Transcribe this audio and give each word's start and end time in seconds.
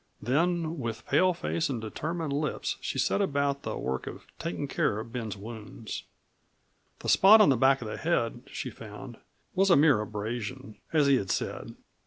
Then 0.19 0.79
with 0.79 1.05
pale 1.05 1.31
face 1.31 1.69
and 1.69 1.79
determined 1.79 2.33
lips 2.33 2.75
she 2.81 2.97
set 2.97 3.21
about 3.21 3.61
the 3.61 3.77
work 3.77 4.07
of 4.07 4.25
taking 4.39 4.67
care 4.67 4.97
of 4.99 5.13
Ben's 5.13 5.37
wounds. 5.37 6.05
The 7.01 7.07
spot 7.09 7.39
on 7.39 7.49
the 7.49 7.55
back 7.55 7.83
of 7.83 7.87
the 7.87 7.97
head, 7.97 8.41
she 8.47 8.71
found, 8.71 9.19
was 9.53 9.69
a 9.69 9.75
mere 9.75 10.01
abrasion, 10.01 10.79
as 10.91 11.05
he 11.05 11.17
had 11.17 11.29
said. 11.29 11.75